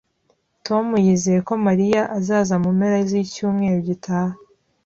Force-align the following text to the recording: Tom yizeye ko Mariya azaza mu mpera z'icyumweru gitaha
Tom 0.65 0.85
yizeye 1.05 1.39
ko 1.47 1.53
Mariya 1.65 2.01
azaza 2.17 2.55
mu 2.63 2.69
mpera 2.77 2.97
z'icyumweru 3.09 3.79
gitaha 3.89 4.33